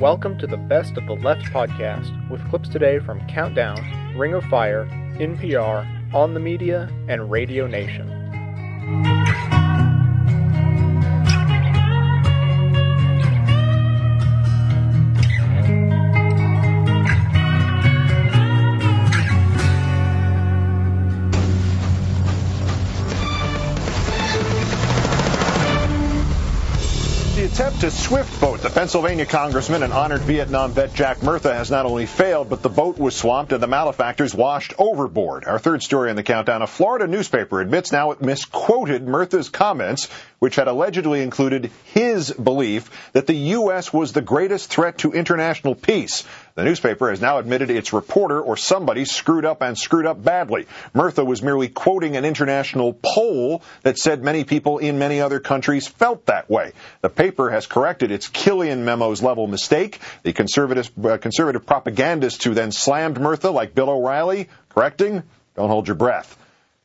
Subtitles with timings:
[0.00, 4.42] Welcome to the Best of the Left podcast with clips today from Countdown, Ring of
[4.44, 4.86] Fire,
[5.18, 8.19] NPR, On the Media, and Radio Nation.
[27.80, 32.04] To swift boat the Pennsylvania congressman and honored Vietnam vet Jack Murtha has not only
[32.04, 35.46] failed, but the boat was swamped and the malefactors washed overboard.
[35.46, 40.10] Our third story in the countdown, a Florida newspaper admits now it misquoted Murtha's comments,
[40.40, 43.94] which had allegedly included his belief that the U.S.
[43.94, 46.24] was the greatest threat to international peace.
[46.54, 50.66] The newspaper has now admitted its reporter or somebody screwed up and screwed up badly.
[50.94, 55.86] Murtha was merely quoting an international poll that said many people in many other countries
[55.86, 56.72] felt that way.
[57.02, 60.00] The paper has corrected its Killian memos level mistake.
[60.22, 65.22] The conservative, uh, conservative propagandists who then slammed Murtha, like Bill O'Reilly, correcting,
[65.56, 66.36] don't hold your breath.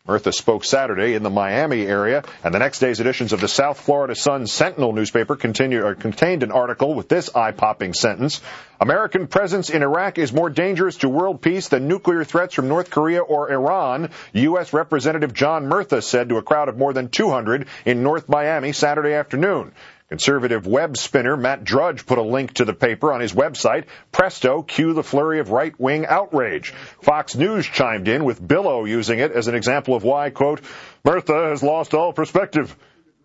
[0.08, 3.80] Murtha spoke Saturday in the Miami area, and the next day's editions of the South
[3.80, 8.40] Florida Sun Sentinel newspaper continue, uh, contained an article with this eye-popping sentence.
[8.80, 12.92] American presence in Iraq is more dangerous to world peace than nuclear threats from North
[12.92, 14.74] Korea or Iran, U.S.
[14.74, 19.14] Representative John Murtha said to a crowd of more than 200 in North Miami Saturday
[19.14, 19.72] afternoon.
[20.10, 23.86] Conservative web spinner Matt Drudge put a link to the paper on his website.
[24.12, 26.76] Presto, cue the flurry of right-wing outrage.
[27.02, 30.62] Fox News chimed in with Billo using it as an example of why, quote,
[31.04, 32.76] Murtha has lost all perspective.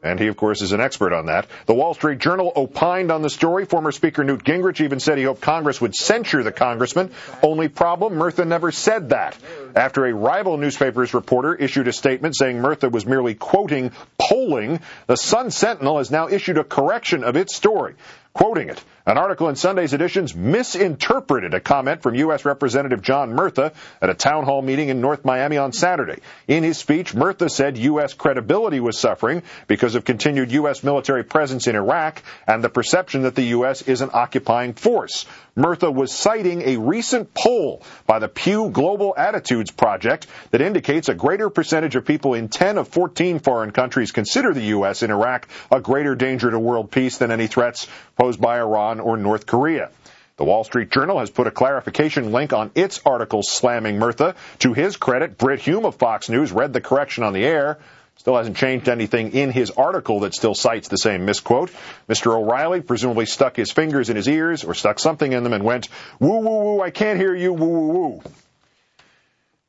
[0.03, 1.47] And he, of course, is an expert on that.
[1.67, 3.67] The Wall Street Journal opined on the story.
[3.67, 7.11] Former Speaker Newt Gingrich even said he hoped Congress would censure the congressman.
[7.43, 9.37] Only problem, Murtha never said that.
[9.75, 15.17] After a rival newspaper's reporter issued a statement saying Murtha was merely quoting polling, the
[15.17, 17.95] Sun Sentinel has now issued a correction of its story.
[18.33, 22.45] Quoting it, an article in Sunday's editions misinterpreted a comment from U.S.
[22.45, 26.21] Representative John Murtha at a town hall meeting in North Miami on Saturday.
[26.47, 28.15] In his speech, Murtha said U.S.
[28.15, 30.83] credibility was suffering because of continued U.S.
[30.85, 33.83] military presence in Iraq and the perception that the U.S.
[33.83, 35.27] is an occupying force.
[35.57, 41.15] Murtha was citing a recent poll by the Pew Global Attitudes Project that indicates a
[41.15, 45.03] greater percentage of people in 10 of 14 foreign countries consider the U.S.
[45.03, 49.17] in Iraq a greater danger to world peace than any threats posed by Iran or
[49.17, 49.91] North Korea.
[50.37, 54.35] The Wall Street Journal has put a clarification link on its article slamming Murtha.
[54.61, 57.79] To his credit, Brit Hume of Fox News read the correction on the air.
[58.17, 61.71] Still hasn't changed anything in his article that still cites the same misquote.
[62.09, 62.35] Mr.
[62.35, 65.89] O'Reilly presumably stuck his fingers in his ears or stuck something in them and went,
[66.19, 68.23] woo, woo, woo, I can't hear you, woo, woo, woo.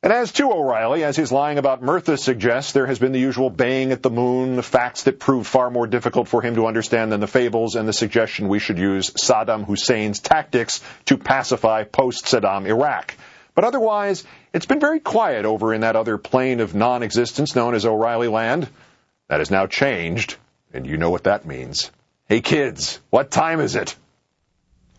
[0.04, 3.50] And as to O'Reilly, as his lying about Murtha suggests, there has been the usual
[3.50, 7.12] baying at the moon, the facts that prove far more difficult for him to understand
[7.12, 12.66] than the fables, and the suggestion we should use Saddam Hussein's tactics to pacify post-Saddam
[12.66, 13.14] Iraq.
[13.54, 17.86] But otherwise, it's been very quiet over in that other plane of non-existence known as
[17.86, 18.68] O'Reilly land.
[19.28, 20.34] That has now changed,
[20.74, 21.92] and you know what that means.
[22.28, 23.94] Hey kids, what time is it?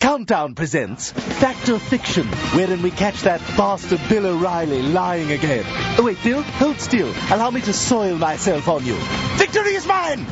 [0.04, 5.64] Countdown presents Fact or Fiction, wherein we catch that bastard Bill O'Reilly lying again.
[5.98, 7.10] Oh wait, Bill, hold still.
[7.32, 8.98] Allow me to soil myself on you.
[9.38, 10.28] Victory is mine!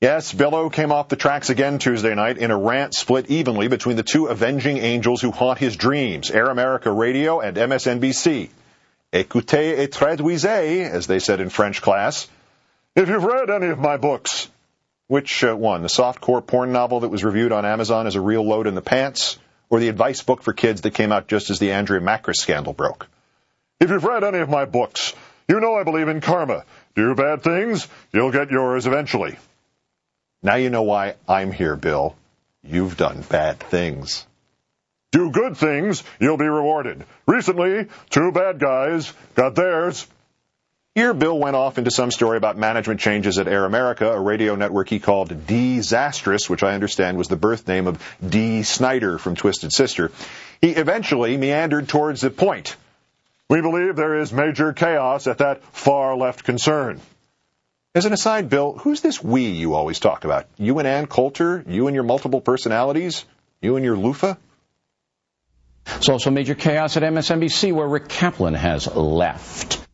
[0.00, 3.96] Yes, Billo came off the tracks again Tuesday night in a rant split evenly between
[3.96, 8.48] the two avenging angels who haunt his dreams, Air America Radio and MSNBC.
[9.12, 12.26] Écoutez et traduisez, as they said in French class.
[12.96, 14.48] If you've read any of my books,
[15.10, 15.82] which uh, one?
[15.82, 18.80] The softcore porn novel that was reviewed on Amazon as a real load in the
[18.80, 19.40] pants?
[19.68, 22.72] Or the advice book for kids that came out just as the Andrea Mackris scandal
[22.72, 23.08] broke?
[23.80, 25.12] If you've read any of my books,
[25.48, 26.64] you know I believe in karma.
[26.94, 29.36] Do bad things, you'll get yours eventually.
[30.44, 32.14] Now you know why I'm here, Bill.
[32.62, 34.24] You've done bad things.
[35.10, 37.04] Do good things, you'll be rewarded.
[37.26, 40.06] Recently, two bad guys got theirs.
[40.96, 44.56] Here, Bill went off into some story about management changes at Air America, a radio
[44.56, 49.36] network he called Disastrous, which I understand was the birth name of Dee Snider from
[49.36, 50.10] Twisted Sister.
[50.60, 52.74] He eventually meandered towards the point.
[53.48, 57.00] We believe there is major chaos at that far left concern.
[57.94, 60.46] As an aside, Bill, who's this we you always talk about?
[60.58, 61.64] You and Ann Coulter?
[61.68, 63.24] You and your multiple personalities?
[63.62, 64.34] You and your loofah?
[65.86, 69.86] It's also major chaos at MSNBC where Rick Kaplan has left.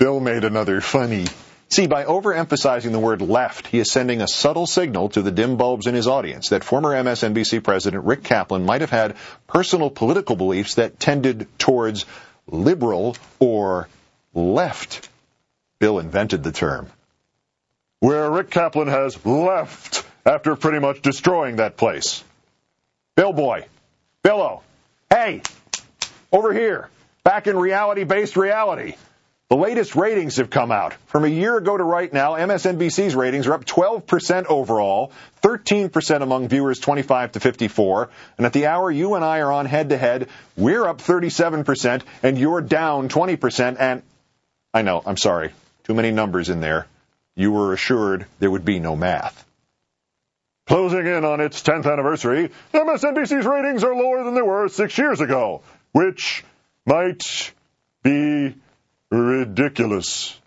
[0.00, 1.26] Bill made another funny.
[1.68, 5.58] See, by overemphasizing the word left, he is sending a subtle signal to the dim
[5.58, 9.16] bulbs in his audience that former MSNBC President Rick Kaplan might have had
[9.46, 12.06] personal political beliefs that tended towards
[12.46, 13.88] liberal or
[14.32, 15.10] left.
[15.80, 16.86] Bill invented the term.
[17.98, 22.24] Where Rick Kaplan has left after pretty much destroying that place.
[23.16, 23.66] Bill Boy,
[24.24, 24.62] Billo,
[25.10, 25.42] hey,
[26.32, 26.88] over here,
[27.22, 28.94] back in reality based reality.
[29.50, 30.94] The latest ratings have come out.
[31.06, 35.10] From a year ago to right now, MSNBC's ratings are up 12% overall,
[35.42, 38.10] 13% among viewers 25 to 54.
[38.38, 42.02] And at the hour you and I are on head to head, we're up 37%
[42.22, 43.76] and you're down 20%.
[43.80, 44.02] And
[44.72, 45.50] I know, I'm sorry,
[45.82, 46.86] too many numbers in there.
[47.34, 49.44] You were assured there would be no math.
[50.68, 55.20] Closing in on its 10th anniversary, MSNBC's ratings are lower than they were six years
[55.20, 56.44] ago, which
[56.86, 57.52] might
[58.04, 58.54] be
[59.10, 60.38] ridiculous.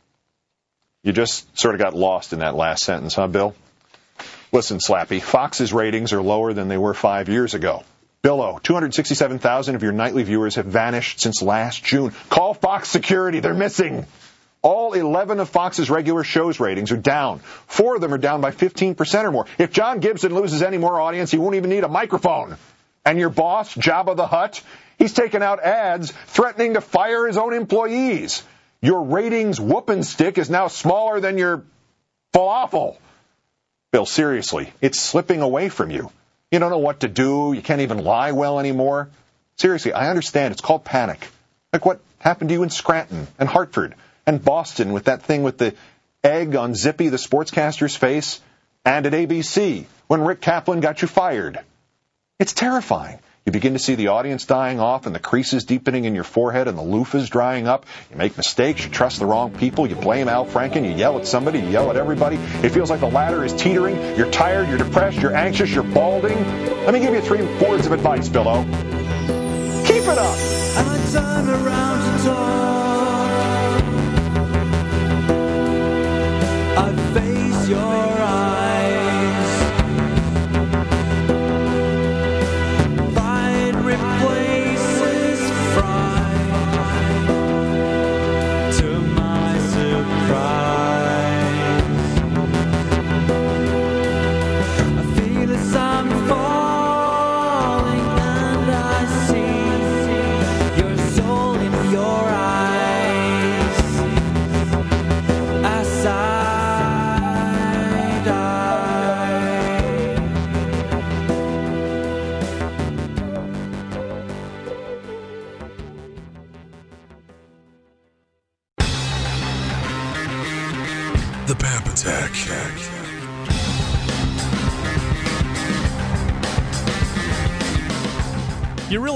[1.04, 3.56] You just sort of got lost in that last sentence, huh, Bill?
[4.52, 7.84] Listen, Slappy, Fox's ratings are lower than they were five years ago.
[8.24, 12.14] Billo, 267,000 of your nightly viewers have vanished since last June.
[12.30, 14.06] Call Fox Security, they're missing.
[14.62, 17.40] All 11 of Fox's regular shows ratings are down.
[17.40, 19.46] Four of them are down by 15% or more.
[19.58, 22.56] If John Gibson loses any more audience, he won't even need a microphone.
[23.04, 24.62] And your boss, Jabba the Hutt,
[24.98, 28.44] he's taken out ads threatening to fire his own employees.
[28.84, 31.64] Your ratings whooping stick is now smaller than your
[32.34, 32.98] falafel.
[33.94, 36.12] Bill, seriously, it's slipping away from you.
[36.52, 37.54] You don't know what to do.
[37.54, 39.10] You can't even lie well anymore.
[39.56, 40.52] Seriously, I understand.
[40.52, 41.26] It's called panic.
[41.72, 43.96] Like what happened to you in Scranton and Hartford
[44.26, 45.74] and Boston with that thing with the
[46.22, 48.42] egg on Zippy, the sportscaster's face,
[48.84, 51.58] and at ABC when Rick Kaplan got you fired.
[52.38, 53.20] It's terrifying.
[53.46, 56.70] You begin to see the audience dying off and the creases deepening in your forehead
[56.70, 57.86] and the loofahs drying up.
[58.10, 58.86] You make mistakes.
[58.86, 59.86] You trust the wrong people.
[59.86, 60.86] You blame Al Franken.
[60.86, 61.60] You yell at somebody.
[61.60, 62.38] You yell at everybody.
[62.38, 63.98] It feels like the ladder is teetering.
[64.16, 64.70] You're tired.
[64.70, 65.18] You're depressed.
[65.18, 65.70] You're anxious.
[65.72, 66.38] You're balding.
[66.86, 68.64] Let me give you three words of advice, Billo.
[69.88, 70.38] Keep it up.
[70.76, 73.24] I turn around to talk.
[76.78, 78.03] I face your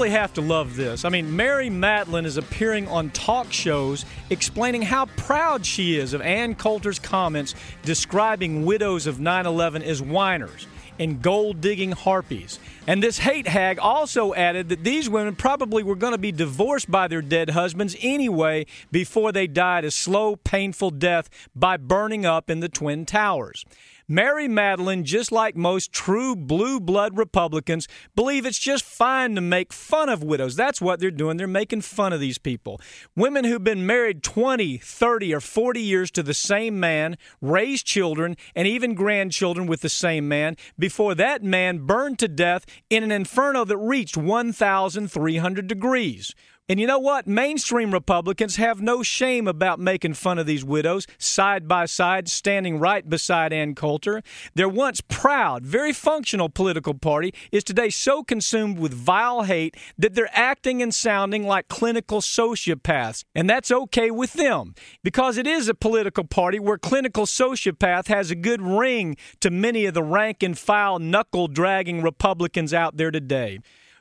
[0.08, 1.04] really have to love this.
[1.04, 6.22] I mean, Mary Matalin is appearing on talk shows explaining how proud she is of
[6.22, 10.66] Ann Coulter's comments describing widows of 9 11 as whiners
[10.98, 12.58] and gold digging harpies.
[12.86, 16.90] And this hate hag also added that these women probably were going to be divorced
[16.90, 22.50] by their dead husbands anyway before they died a slow, painful death by burning up
[22.50, 23.64] in the Twin Towers.
[24.10, 29.70] Mary Madeline, just like most true blue blood Republicans, believe it's just fine to make
[29.70, 30.56] fun of widows.
[30.56, 31.36] That's what they're doing.
[31.36, 32.80] They're making fun of these people.
[33.14, 38.38] Women who've been married 20, 30, or 40 years to the same man, raised children,
[38.56, 43.12] and even grandchildren with the same man before that man burned to death in an
[43.12, 46.34] inferno that reached 1,300 degrees.
[46.70, 47.26] And you know what?
[47.26, 52.78] Mainstream Republicans have no shame about making fun of these widows side by side, standing
[52.78, 54.22] right beside Ann Coulter.
[54.54, 60.14] Their once proud, very functional political party is today so consumed with vile hate that
[60.14, 63.24] they're acting and sounding like clinical sociopaths.
[63.34, 68.30] And that's okay with them because it is a political party where clinical sociopath has
[68.30, 73.10] a good ring to many of the rank and file, knuckle dragging Republicans out there
[73.10, 73.60] today.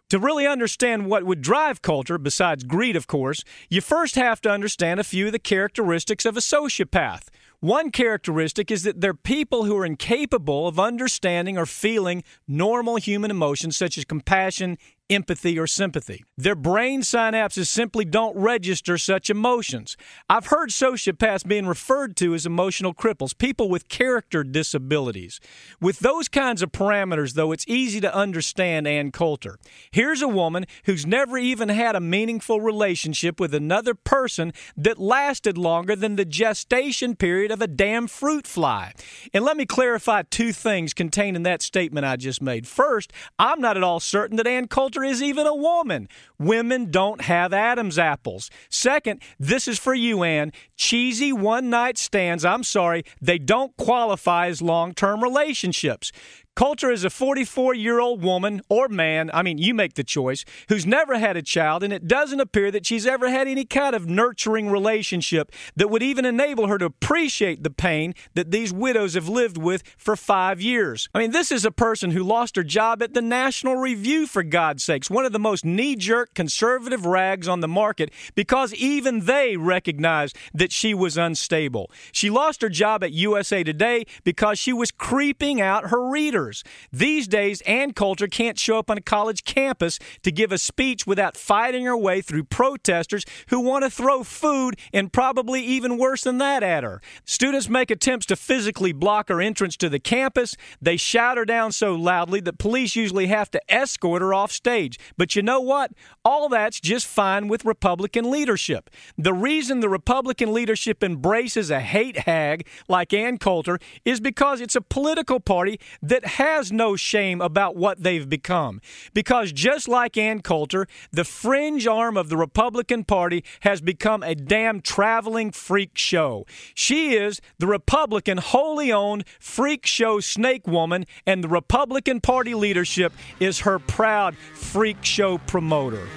[0.10, 4.50] To really understand what would drive Coulter, besides greed, of course, you first have to
[4.50, 7.24] understand a few of the characteristics of a sociopath.
[7.60, 13.32] One characteristic is that they're people who are incapable of understanding or feeling normal human
[13.32, 14.78] emotions such as compassion,
[15.10, 16.24] empathy, or sympathy.
[16.38, 19.96] Their brain synapses simply don't register such emotions.
[20.30, 25.40] I've heard sociopaths being referred to as emotional cripples, people with character disabilities.
[25.80, 29.58] With those kinds of parameters, though, it's easy to understand Ann Coulter.
[29.92, 35.58] Here's a woman who's never even had a meaningful relationship with another person that lasted
[35.58, 38.94] longer than the gestation period of a damn fruit fly.
[39.34, 42.68] And let me clarify two things contained in that statement I just made.
[42.68, 46.08] First, I'm not at all certain that Ann Coulter is even a woman.
[46.40, 48.50] Women don't have Adam's apples.
[48.70, 50.52] Second, this is for you, Ann.
[50.76, 56.12] Cheesy one night stands, I'm sorry, they don't qualify as long term relationships.
[56.58, 60.44] Coulter is a 44 year old woman or man, I mean, you make the choice,
[60.70, 63.96] who's never had a child, and it doesn't appear that she's ever had any kind
[63.96, 69.14] of nurturing relationship that would even enable her to appreciate the pain that these widows
[69.14, 71.10] have lived with for five years.
[71.14, 74.42] I mean, this is a person who lost her job at the National Review, for
[74.42, 79.26] God's sakes, one of the most knee jerk conservative rags on the market, because even
[79.26, 81.92] they recognized that she was unstable.
[82.12, 86.47] She lost her job at USA Today because she was creeping out her readers.
[86.92, 91.06] These days, Ann Coulter can't show up on a college campus to give a speech
[91.06, 96.24] without fighting her way through protesters who want to throw food and probably even worse
[96.24, 97.02] than that at her.
[97.26, 100.56] Students make attempts to physically block her entrance to the campus.
[100.82, 105.00] They shout her down so loudly that police usually have to escort her off stage.
[105.18, 105.92] But you know what?
[106.24, 108.90] All that's just fine with Republican leadership.
[109.18, 114.76] The reason the Republican leadership embraces a hate hag like Ann Coulter is because it's
[114.76, 118.80] a political party that has no shame about what they've become.
[119.12, 124.36] Because just like Ann Coulter, the fringe arm of the Republican Party has become a
[124.36, 126.46] damn traveling freak show.
[126.76, 133.14] She is the Republican wholly owned freak show snake woman, and the Republican Party leadership
[133.40, 136.08] is her proud freak show promoter.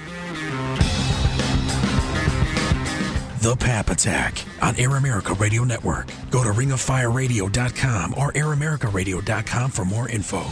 [3.41, 6.13] The Pap Attack on Air America Radio Network.
[6.31, 10.43] Go to ringoffireradio.com or airamerica.radio.com for more info.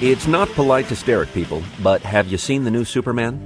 [0.00, 3.40] It's not polite to stare at people, but have you seen the new Superman?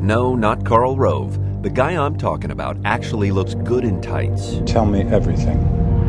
[0.00, 1.62] No, not Karl Rove.
[1.62, 4.60] The guy I'm talking about actually looks good in tights.
[4.64, 5.58] Tell me everything.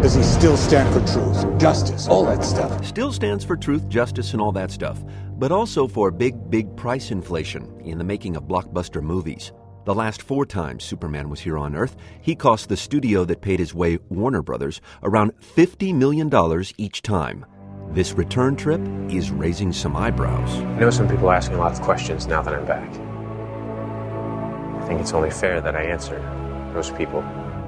[0.01, 2.85] Does he still stand for truth, justice, all that stuff?
[2.85, 5.03] Still stands for truth, justice, and all that stuff,
[5.39, 9.51] but also for big, big price inflation in the making of blockbuster movies.
[9.85, 13.59] The last four times Superman was here on Earth, he cost the studio that paid
[13.59, 16.31] his way, Warner Brothers, around $50 million
[16.77, 17.45] each time.
[17.91, 18.79] This return trip
[19.09, 20.49] is raising some eyebrows.
[20.61, 22.87] I know some people are asking a lot of questions now that I'm back.
[24.83, 26.19] I think it's only fair that I answer
[26.71, 27.23] those people.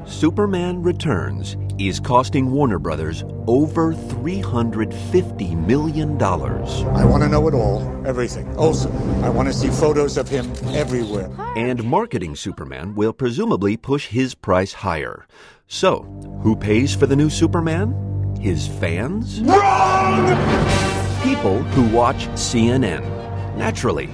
[0.05, 6.21] Superman Returns is costing Warner Brothers over $350 million.
[6.21, 8.55] I want to know it all, everything.
[8.57, 8.91] Also,
[9.23, 11.31] I want to see photos of him everywhere.
[11.55, 15.25] And marketing Superman will presumably push his price higher.
[15.67, 16.03] So,
[16.43, 17.95] who pays for the new Superman?
[18.41, 19.39] His fans?
[19.41, 20.25] Wrong!
[21.21, 23.03] People who watch CNN.
[23.55, 24.09] Naturally.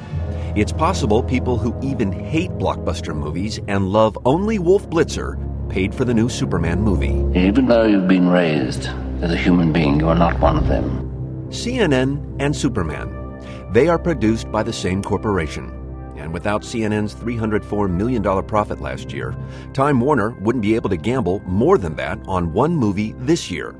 [0.53, 5.37] It's possible people who even hate blockbuster movies and love only Wolf Blitzer
[5.69, 7.23] paid for the new Superman movie.
[7.39, 8.87] Even though you've been raised
[9.21, 11.47] as a human being, you are not one of them.
[11.47, 13.39] CNN and Superman.
[13.71, 15.71] They are produced by the same corporation.
[16.17, 19.37] And without CNN's $304 million profit last year,
[19.71, 23.73] Time Warner wouldn't be able to gamble more than that on one movie this year.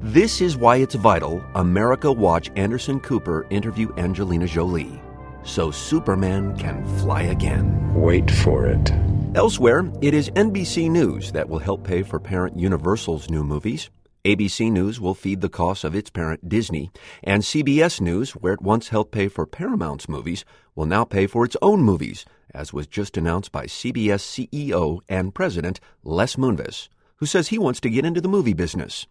[0.00, 5.00] This is why it's vital America watch Anderson Cooper interview Angelina Jolie.
[5.44, 7.94] So Superman can fly again.
[7.94, 8.92] Wait for it.
[9.34, 13.90] Elsewhere, it is NBC News that will help pay for parent Universal's new movies.
[14.24, 16.90] ABC News will feed the costs of its parent Disney,
[17.22, 21.44] and CBS News, where it once helped pay for Paramount's movies, will now pay for
[21.44, 27.26] its own movies, as was just announced by CBS CEO and President Les Moonves, who
[27.26, 29.06] says he wants to get into the movie business.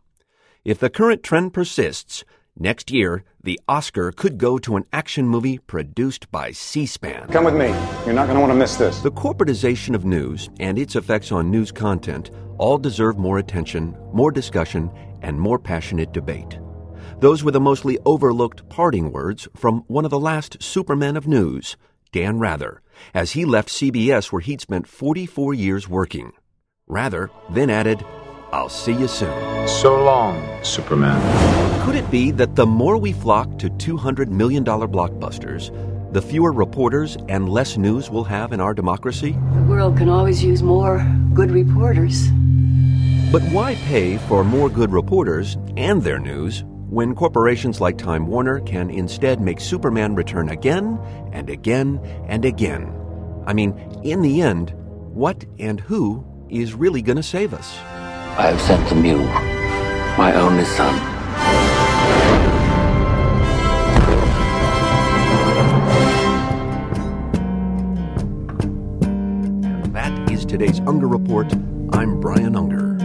[0.65, 2.23] If the current trend persists,
[2.57, 7.27] next year the Oscar could go to an action movie produced by C-SPAN.
[7.27, 7.67] Come with me.
[8.05, 9.01] You're not going to want to miss this.
[9.01, 14.31] The corporatization of news and its effects on news content all deserve more attention, more
[14.31, 14.89] discussion,
[15.21, 16.57] and more passionate debate.
[17.19, 21.75] Those were the mostly overlooked parting words from one of the last supermen of news,
[22.13, 22.81] Dan Rather,
[23.13, 26.31] as he left CBS where he'd spent 44 years working.
[26.87, 28.05] Rather then added,
[28.53, 29.67] I'll see you soon.
[29.67, 31.19] So long, Superman.
[31.83, 35.73] Could it be that the more we flock to $200 million blockbusters,
[36.13, 39.31] the fewer reporters and less news we'll have in our democracy?
[39.55, 42.29] The world can always use more good reporters.
[43.31, 48.59] But why pay for more good reporters and their news when corporations like Time Warner
[48.59, 50.99] can instead make Superman return again
[51.31, 52.93] and again and again?
[53.47, 53.71] I mean,
[54.03, 54.75] in the end,
[55.11, 57.75] what and who is really going to save us?
[58.35, 59.17] I have sent them you,
[60.17, 60.95] my only son.
[69.93, 71.53] That is today's Unger Report.
[71.91, 72.97] I'm Brian Unger.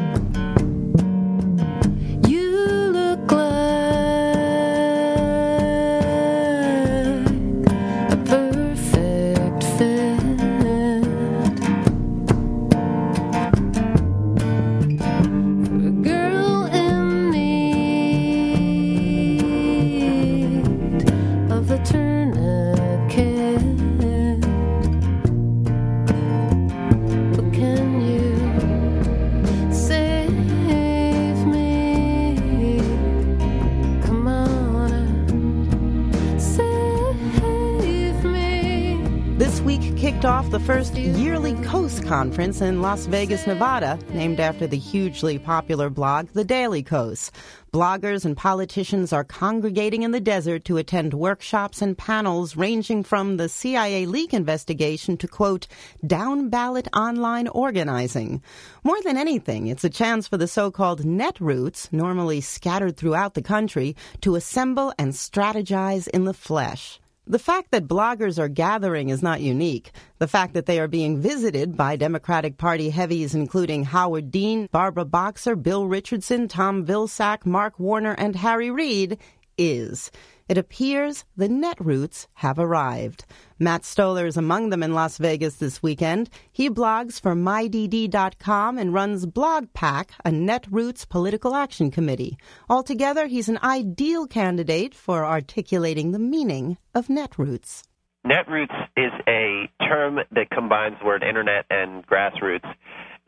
[42.09, 47.31] Conference in Las Vegas, Nevada, named after the hugely popular blog The Daily Kos.
[47.71, 53.37] Bloggers and politicians are congregating in the desert to attend workshops and panels ranging from
[53.37, 55.67] the CIA leak investigation to, quote,
[56.07, 58.41] down ballot online organizing.
[58.83, 63.43] More than anything, it's a chance for the so called netroots, normally scattered throughout the
[63.43, 67.01] country, to assemble and strategize in the flesh.
[67.31, 69.93] The fact that bloggers are gathering is not unique.
[70.19, 75.05] The fact that they are being visited by Democratic Party heavies including Howard Dean, Barbara
[75.05, 79.19] Boxer, Bill Richardson, Tom Vilsack, Mark Warner, and Harry Reid
[79.59, 80.11] is.
[80.49, 83.27] It appears the netroots have arrived.
[83.59, 86.31] Matt Stoller is among them in Las Vegas this weekend.
[86.51, 92.39] He blogs for MyDD.com and runs BlogPAC, a netroots political action committee.
[92.71, 97.83] Altogether, he's an ideal candidate for articulating the meaning of netroots.
[98.27, 102.75] Netroots is a term that combines the word internet and grassroots.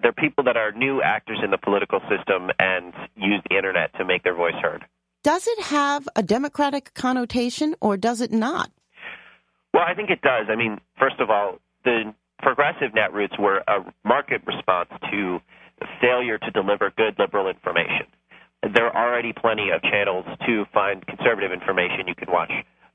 [0.03, 4.07] They're people that are new actors in the political system and use the internet to
[4.07, 4.87] make their voice heard.
[5.23, 8.71] Does it have a democratic connotation or does it not?
[9.75, 10.47] Well, I think it does.
[10.49, 15.39] I mean, first of all, the progressive netroots were a market response to
[16.01, 18.07] failure to deliver good liberal information.
[18.63, 22.09] There are already plenty of channels to find conservative information.
[22.09, 22.53] You can watch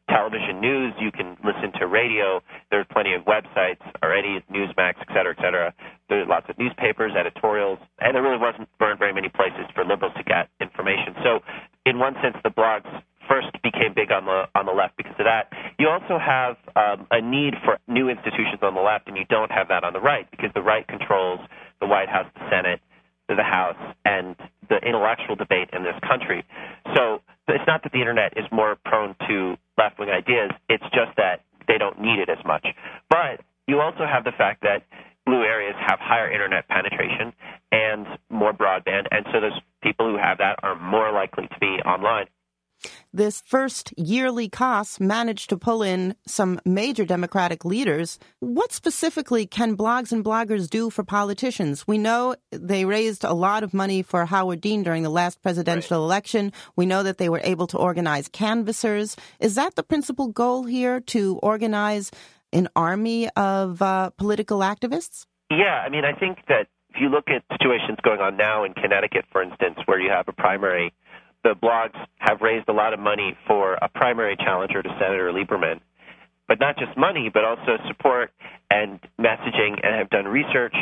[0.10, 2.42] television news, you can listen to radio.
[2.70, 5.74] There's plenty of websites already, Newsmax, et cetera, et cetera.
[6.10, 9.84] There are lots of newspapers, editorials, and there really wasn't weren't very many places for
[9.84, 11.16] liberals to get information.
[11.24, 11.40] So,
[11.86, 12.90] in one sense, the blogs
[13.30, 15.50] first became big on the on the left because of that.
[15.80, 19.52] You also have um, a need for new institutions on the left, and you don't
[19.52, 21.40] have that on the right because the right controls
[21.80, 22.80] the White House, the Senate,
[23.28, 24.36] the House, and
[24.70, 26.44] the intellectual debate in this country.
[26.96, 31.16] So it's not that the internet is more prone to left wing ideas, it's just
[31.18, 32.66] that they don't need it as much.
[33.10, 34.84] But you also have the fact that
[35.26, 37.34] blue areas have higher internet penetration
[37.72, 41.82] and more broadband, and so those people who have that are more likely to be
[41.86, 42.28] online.
[43.14, 48.20] This first yearly Kos managed to pull in some major Democratic leaders.
[48.40, 51.88] What specifically can blogs and bloggers do for politicians?
[51.88, 56.00] We know they raised a lot of money for Howard Dean during the last presidential
[56.00, 56.06] right.
[56.06, 56.52] election.
[56.76, 59.16] We know that they were able to organize canvassers.
[59.40, 62.12] Is that the principal goal here to organize
[62.54, 65.26] an army of uh, political activists?
[65.50, 68.74] Yeah, I mean, I think that if you look at situations going on now in
[68.74, 70.94] Connecticut, for instance, where you have a primary
[71.46, 75.80] the blogs have raised a lot of money for a primary challenger to Senator Lieberman.
[76.48, 78.32] But not just money, but also support
[78.72, 80.76] and messaging, and have done research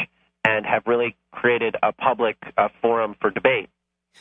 [0.45, 3.69] and have really created a public uh, forum for debate.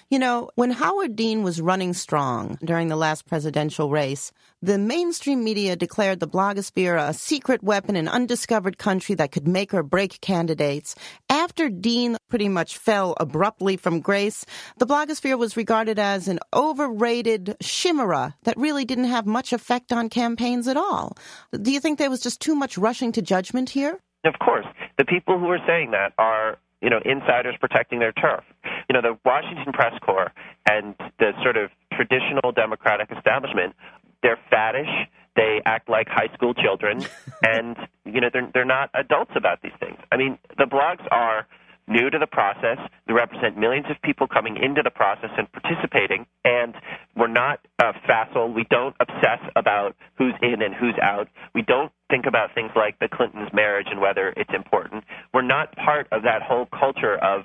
[0.09, 5.42] You know, when Howard Dean was running strong during the last presidential race, the mainstream
[5.42, 10.20] media declared the blogosphere a secret weapon in undiscovered country that could make or break
[10.20, 10.94] candidates.
[11.28, 14.44] After Dean pretty much fell abruptly from grace,
[14.78, 20.09] the blogosphere was regarded as an overrated chimera that really didn't have much effect on
[20.09, 21.16] campaigns at all.
[21.61, 23.98] Do you think there was just too much rushing to judgment here?
[24.24, 24.66] Of course.
[24.98, 28.45] The people who are saying that are you know, insiders protecting their turf.
[28.88, 30.33] You know, the Washington press corps
[30.68, 33.75] and the sort of traditional Democratic establishment,
[34.23, 35.07] they're faddish.
[35.37, 37.07] They act like high school children,
[37.42, 39.97] and you know they're they're not adults about these things.
[40.11, 41.47] I mean, the blogs are
[41.88, 42.79] new to the process.
[43.07, 46.27] They represent millions of people coming into the process and participating.
[46.45, 46.75] And
[47.16, 48.53] we're not uh, facile.
[48.53, 51.29] We don't obsess about who's in and who's out.
[51.55, 55.05] We don't think about things like the Clintons' marriage and whether it's important.
[55.33, 57.45] We're not part of that whole culture of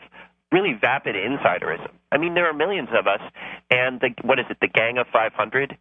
[0.52, 1.91] really vapid insiderism.
[2.12, 3.19] I mean, there are millions of us,
[3.69, 5.78] and the, what is it, the Gang of 500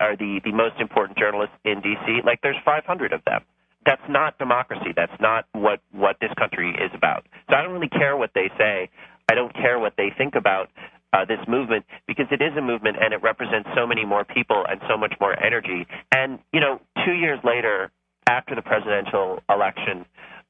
[0.00, 2.20] are the, the most important journalists in D.C.
[2.24, 3.42] Like, there's 500 of them
[3.88, 4.92] that's not democracy.
[4.94, 7.26] That's not what what this country is about.
[7.48, 8.90] So I don't really care what they say.
[9.30, 10.68] I don't care what they think about
[11.14, 14.62] uh, this movement because it is a movement and it represents so many more people
[14.68, 15.86] and so much more energy.
[16.12, 17.90] And you know, two years later,
[18.26, 20.04] after the presidential election,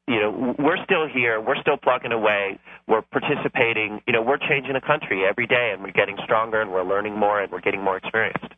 [0.09, 1.41] you know, we're still here.
[1.41, 2.59] We're still plugging away.
[2.89, 4.01] We're participating.
[4.09, 7.17] You know, we're changing the country every day, and we're getting stronger, and we're learning
[7.17, 8.53] more, and we're getting more experienced.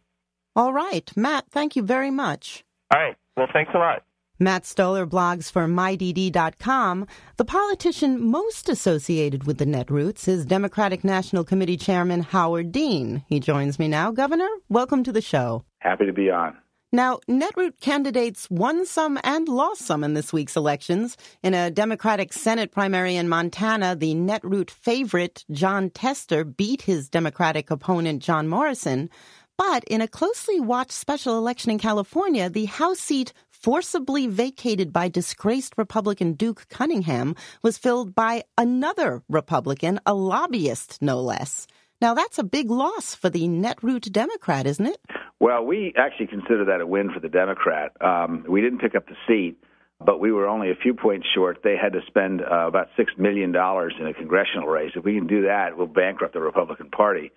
[0.57, 1.45] All right, Matt.
[1.51, 2.65] Thank you very much.
[2.95, 3.17] All right.
[3.37, 4.05] Well, thanks a lot.
[4.43, 7.07] Matt Stoller blogs for MyDD.com.
[7.37, 13.23] The politician most associated with the Netroots is Democratic National Committee Chairman Howard Dean.
[13.29, 14.11] He joins me now.
[14.13, 15.65] Governor, welcome to the show.
[15.81, 16.57] Happy to be on.
[16.91, 21.19] Now, Netroot candidates won some and lost some in this week's elections.
[21.43, 27.71] In a Democratic Senate primary in Montana, the Netroot favorite, Jon Tester, beat his Democratic
[27.71, 29.11] opponent, John Morrison.
[29.57, 35.09] But in a closely watched special election in California, the House seat forcibly vacated by
[35.09, 41.67] disgraced Republican Duke Cunningham was filled by another Republican, a lobbyist, no less.
[42.01, 44.99] Now, that's a big loss for the Netroot Democrat, isn't it?
[45.39, 47.93] Well, we actually consider that a win for the Democrat.
[48.01, 49.63] Um, we didn't pick up the seat,
[50.05, 51.59] but we were only a few points short.
[51.63, 54.93] They had to spend uh, about $6 million in a congressional race.
[54.97, 57.31] If we can do that, we'll bankrupt the Republican Party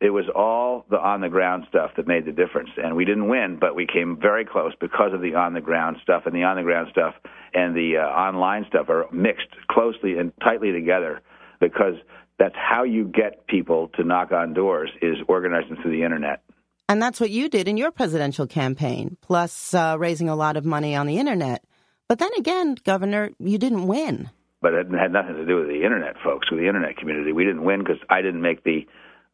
[0.00, 2.70] it was all the on the ground stuff that made the difference.
[2.82, 5.96] And we didn't win, but we came very close because of the on the ground
[6.02, 6.24] stuff.
[6.26, 7.14] And the on the ground stuff
[7.54, 11.22] and the uh, online stuff are mixed closely and tightly together
[11.60, 11.94] because
[12.38, 16.42] that's how you get people to knock on doors is organizing through the internet.
[16.88, 20.64] And that's what you did in your presidential campaign, plus uh, raising a lot of
[20.64, 21.64] money on the internet.
[22.08, 24.30] But then again, Governor, you didn't win.
[24.62, 27.32] But it had nothing to do with the internet, folks, with the internet community.
[27.32, 28.86] We didn't win because I didn't make the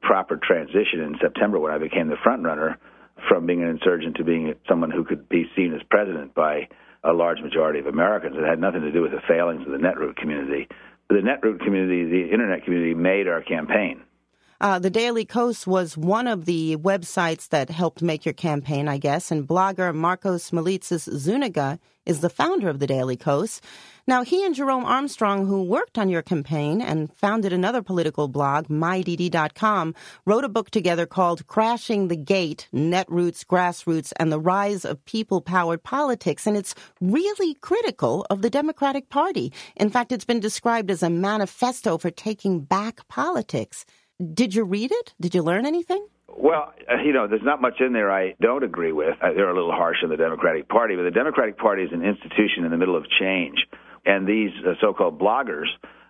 [0.03, 2.79] proper transition in September when I became the front runner
[3.29, 6.69] from being an insurgent to being someone who could be seen as president by
[7.05, 8.37] a large majority of Americans.
[8.37, 10.69] It had nothing to do with the failings of the Netroot community.
[11.09, 14.03] The Netroot community, the internet community, made our campaign.
[14.61, 18.97] Uh, the Daily Kos was one of the websites that helped make your campaign, I
[18.97, 23.61] guess, and blogger Markos Moulitsas Zuniga is the founder of the Daily Kos.
[24.05, 28.67] Now, he and Jerome Armstrong, who worked on your campaign and founded another political blog,
[28.67, 29.95] MyDD.com,
[30.27, 35.41] wrote a book together called Crashing the Gate Netroots, Grassroots, and the Rise of People
[35.41, 36.49] Powered Politics.
[36.49, 39.53] And it's really critical of the Democratic Party.
[39.77, 43.87] In fact, it's been described as a manifesto for taking back politics.
[44.35, 45.15] Did you read it?
[45.21, 46.05] Did you learn anything?
[46.37, 49.15] Well, uh, you know, there's not much in there I don't agree with.
[49.23, 52.03] Uh, they're a little harsh on the Democratic Party, but the Democratic Party is an
[52.03, 53.67] institution in the middle of change,
[54.05, 55.67] and these uh, so-called bloggers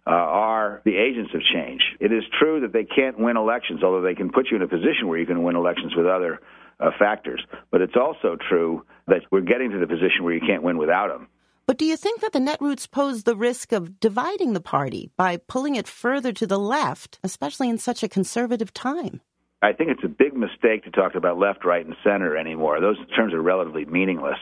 [0.07, 1.81] uh, are the agents of change.
[2.01, 4.69] It is true that they can't win elections, although they can put you in a
[4.69, 6.41] position where you can win elections with other
[6.81, 7.43] uh, factors.
[7.71, 11.09] But it's also true that we're getting to the position where you can't win without
[11.09, 11.29] them.
[11.67, 15.37] But do you think that the Netroots pose the risk of dividing the party by
[15.37, 19.21] pulling it further to the left, especially in such a conservative time?
[19.63, 22.81] I think it's a big mistake to talk about left, right, and center anymore.
[22.81, 24.39] Those terms are relatively meaningless.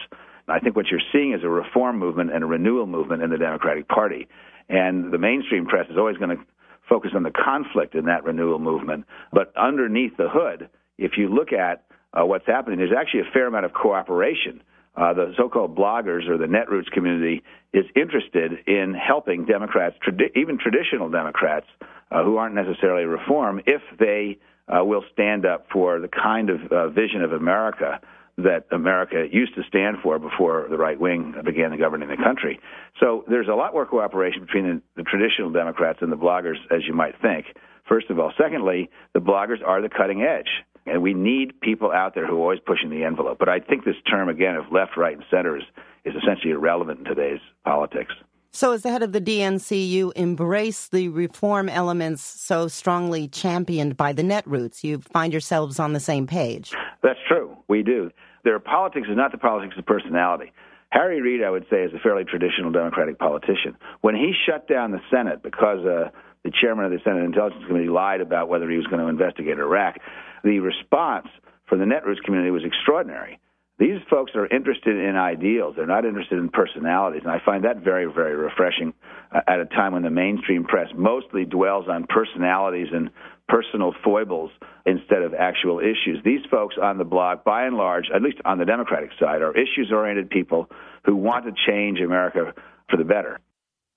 [0.50, 3.38] I think what you're seeing is a reform movement and a renewal movement in the
[3.38, 4.28] Democratic Party.
[4.68, 6.42] And the mainstream press is always going to
[6.88, 9.06] focus on the conflict in that renewal movement.
[9.32, 13.46] But underneath the hood, if you look at uh, what's happening, there's actually a fair
[13.46, 14.62] amount of cooperation
[14.96, 20.58] uh, the so-called bloggers or the netroots community is interested in helping Democrats, tradi- even
[20.58, 21.66] traditional Democrats,
[22.10, 26.60] uh, who aren't necessarily reform, if they uh, will stand up for the kind of
[26.72, 28.00] uh, vision of America
[28.42, 32.60] that America used to stand for before the right wing began governing the country.
[32.98, 36.82] So there's a lot more cooperation between the, the traditional Democrats and the bloggers, as
[36.86, 37.46] you might think.
[37.88, 38.32] First of all.
[38.40, 40.48] Secondly, the bloggers are the cutting edge.
[40.86, 43.38] And we need people out there who are always pushing the envelope.
[43.38, 45.64] But I think this term, again, of left, right, and center is,
[46.04, 48.14] is essentially irrelevant in today's politics.
[48.52, 53.96] So, as the head of the DNC, you embrace the reform elements so strongly championed
[53.96, 54.82] by the Netroots.
[54.82, 56.72] You find yourselves on the same page.
[57.02, 57.56] That's true.
[57.68, 58.10] We do.
[58.44, 60.52] Their politics is not the politics of personality.
[60.90, 63.76] Harry Reid, I would say, is a fairly traditional Democratic politician.
[64.00, 66.10] When he shut down the Senate because uh,
[66.42, 69.58] the chairman of the Senate Intelligence Committee lied about whether he was going to investigate
[69.58, 69.96] Iraq,
[70.42, 71.28] the response
[71.66, 73.38] from the Netroots community was extraordinary.
[73.78, 75.74] These folks are interested in ideals.
[75.74, 77.22] They're not interested in personalities.
[77.24, 78.92] And I find that very, very refreshing
[79.32, 83.10] uh, at a time when the mainstream press mostly dwells on personalities and
[83.50, 84.50] personal foibles
[84.86, 86.18] instead of actual issues.
[86.24, 89.52] These folks on the block, by and large, at least on the Democratic side, are
[89.52, 90.70] issues oriented people
[91.04, 92.52] who want to change America
[92.88, 93.40] for the better.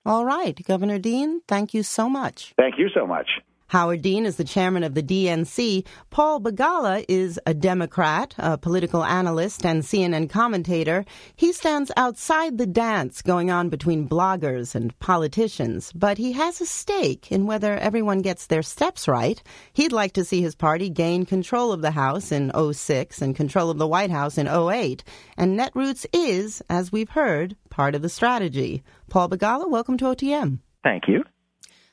[0.04, 2.52] All right, Governor Dean, thank you so much.
[2.58, 3.28] Thank you so much.
[3.68, 5.86] Howard Dean is the chairman of the DNC.
[6.10, 11.04] Paul Begala is a Democrat, a political analyst, and CNN commentator.
[11.34, 16.66] He stands outside the dance going on between bloggers and politicians, but he has a
[16.66, 19.42] stake in whether everyone gets their steps right.
[19.72, 23.70] He'd like to see his party gain control of the House in 06 and control
[23.70, 25.02] of the White House in 08.
[25.36, 28.82] And Netroots is, as we've heard, part of the strategy.
[29.08, 30.58] Paul Begala, welcome to OTM.
[30.82, 31.24] Thank you.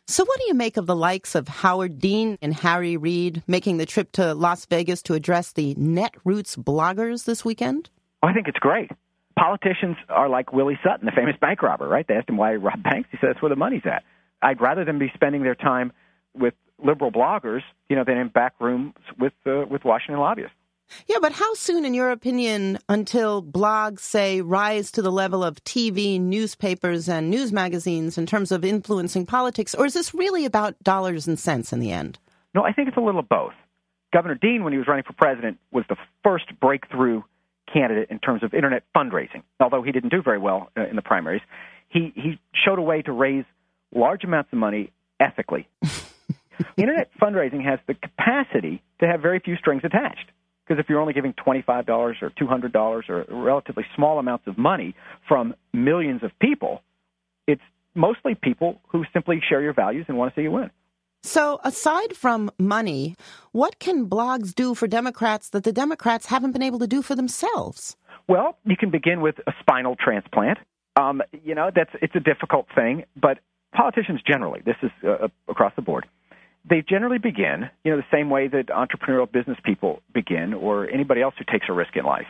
[0.07, 3.77] So, what do you make of the likes of Howard Dean and Harry Reid making
[3.77, 7.89] the trip to Las Vegas to address the Netroots bloggers this weekend?
[8.21, 8.91] Oh, I think it's great.
[9.37, 12.05] Politicians are like Willie Sutton, the famous bank robber, right?
[12.07, 13.09] They asked him why he robbed banks.
[13.11, 14.03] He said that's where the money's at.
[14.41, 15.93] I'd rather them be spending their time
[16.35, 20.55] with liberal bloggers, you know, than in back rooms with uh, with Washington lobbyists.
[21.07, 25.63] Yeah, but how soon, in your opinion, until blogs, say, rise to the level of
[25.63, 29.73] TV, newspapers, and news magazines in terms of influencing politics?
[29.75, 32.19] Or is this really about dollars and cents in the end?
[32.53, 33.53] No, I think it's a little of both.
[34.13, 37.21] Governor Dean, when he was running for president, was the first breakthrough
[37.71, 39.43] candidate in terms of internet fundraising.
[39.59, 41.41] Although he didn't do very well uh, in the primaries,
[41.89, 43.45] he he showed a way to raise
[43.93, 45.67] large amounts of money ethically.
[46.77, 50.31] internet fundraising has the capacity to have very few strings attached.
[50.71, 51.89] Because if you're only giving $25
[52.21, 54.95] or $200 or relatively small amounts of money
[55.27, 56.81] from millions of people,
[57.45, 57.61] it's
[57.93, 60.71] mostly people who simply share your values and want to see you win.
[61.23, 63.17] So, aside from money,
[63.51, 67.15] what can blogs do for Democrats that the Democrats haven't been able to do for
[67.15, 67.97] themselves?
[68.29, 70.57] Well, you can begin with a spinal transplant.
[70.95, 73.39] Um, you know, that's it's a difficult thing, but
[73.75, 76.07] politicians generally, this is uh, across the board,
[76.69, 81.21] they generally begin, you know, the same way that entrepreneurial business people begin or anybody
[81.21, 82.27] else who takes a risk in life.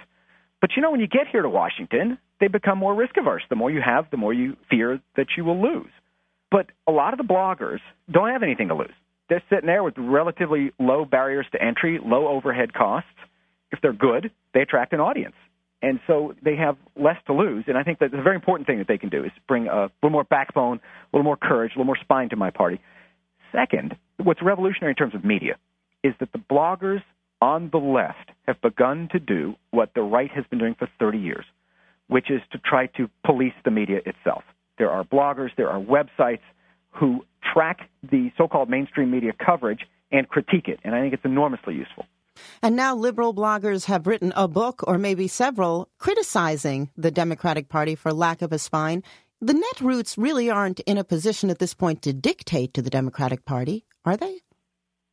[0.61, 3.43] But you know, when you get here to Washington, they become more risk averse.
[3.49, 5.91] The more you have, the more you fear that you will lose.
[6.49, 8.93] But a lot of the bloggers don't have anything to lose.
[9.29, 13.09] They're sitting there with relatively low barriers to entry, low overhead costs.
[13.71, 15.35] If they're good, they attract an audience.
[15.81, 17.63] And so they have less to lose.
[17.67, 19.89] And I think that the very important thing that they can do is bring a
[20.03, 22.79] little more backbone, a little more courage, a little more spine to my party.
[23.51, 25.55] Second, what's revolutionary in terms of media
[26.03, 27.01] is that the bloggers
[27.41, 31.17] on the left have begun to do what the right has been doing for 30
[31.17, 31.45] years,
[32.07, 34.43] which is to try to police the media itself.
[34.77, 36.41] There are bloggers, there are websites
[36.91, 39.81] who track the so called mainstream media coverage
[40.11, 40.79] and critique it.
[40.83, 42.05] And I think it's enormously useful.
[42.61, 47.95] And now liberal bloggers have written a book, or maybe several, criticizing the Democratic Party
[47.95, 49.03] for lack of a spine.
[49.43, 53.43] The Netroots really aren't in a position at this point to dictate to the Democratic
[53.43, 54.39] Party, are they?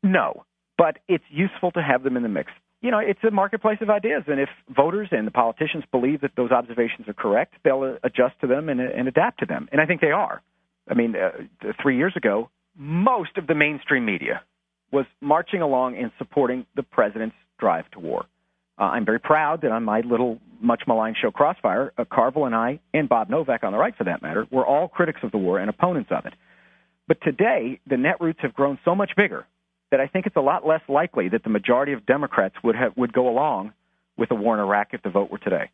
[0.02, 0.44] No,
[0.76, 2.52] but it's useful to have them in the mix.
[2.82, 6.32] You know, it's a marketplace of ideas, and if voters and the politicians believe that
[6.36, 9.66] those observations are correct, they'll uh, adjust to them and, and adapt to them.
[9.72, 10.42] And I think they are.
[10.88, 14.42] I mean, uh, three years ago, most of the mainstream media
[14.92, 18.26] was marching along and supporting the president's drive to war.
[18.78, 22.04] Uh, I'm very proud that on my little, much maligned show Crossfire, uh,
[22.44, 25.30] and I, and Bob Novak on the right for that matter, were all critics of
[25.30, 26.34] the war and opponents of it.
[27.06, 29.46] But today, the netroots have grown so much bigger
[29.90, 32.96] that I think it's a lot less likely that the majority of Democrats would have
[32.96, 33.72] would go along
[34.16, 35.70] with a war in Iraq if the vote were today.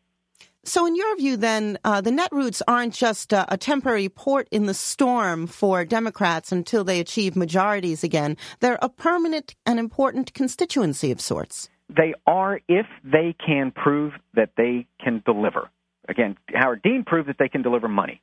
[0.63, 4.65] So, in your view, then, uh, the netroots aren't just uh, a temporary port in
[4.65, 8.35] the storm for Democrats until they achieve majorities again.
[8.61, 11.69] They're a permanent and important constituency of sorts.
[11.89, 15.69] They are if they can prove that they can deliver.
[16.07, 18.21] Again, Howard Dean proved that they can deliver money.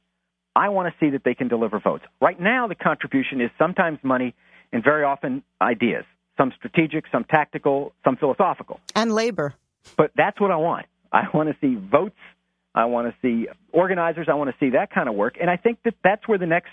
[0.54, 2.04] I want to see that they can deliver votes.
[2.20, 4.34] Right now, the contribution is sometimes money
[4.72, 6.04] and very often ideas,
[6.36, 8.80] some strategic, some tactical, some philosophical.
[8.94, 9.54] And labor.
[9.96, 10.86] But that's what I want.
[11.12, 12.18] I want to see votes.
[12.74, 14.28] I want to see organizers.
[14.30, 15.36] I want to see that kind of work.
[15.40, 16.70] And I think that that's where the next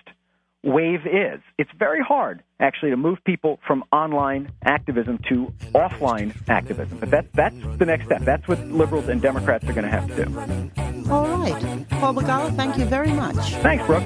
[0.63, 1.39] wave is.
[1.57, 6.99] It's very hard, actually, to move people from online activism to offline activism.
[6.99, 8.21] But that, that's the next step.
[8.21, 11.11] That's what liberals and Democrats are going to have to do.
[11.11, 11.87] All right.
[11.89, 13.35] Paul Begala, thank you very much.
[13.55, 14.03] Thanks, Brooke.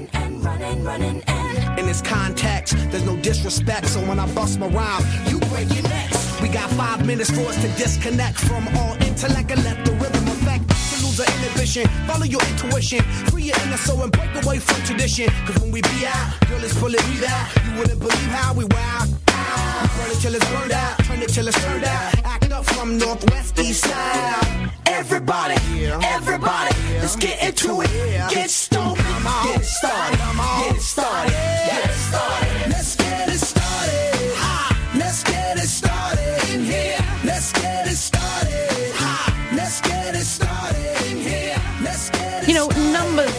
[1.78, 5.84] In this context, there's no disrespect, so when I bust my rhyme, you break your
[5.84, 6.42] necks.
[6.42, 10.03] We got five minutes for us to disconnect from all intellect and let the rhythm
[10.03, 10.03] affect.
[10.03, 10.03] To
[11.64, 15.30] follow your intuition, free your inner soul and break away from tradition.
[15.46, 17.48] Cause when we be out, girl, it's pulling me out.
[17.66, 19.06] You wouldn't believe how we wow.
[19.08, 22.26] We burn it till it's burned out, turn it till it's turned out.
[22.26, 24.72] Act up from Northwest East Side.
[24.88, 25.56] Everybody,
[26.04, 27.90] everybody, let's get into it.
[28.30, 32.70] Get stoned, get started, get started, get started.
[32.72, 33.53] Let's get it started.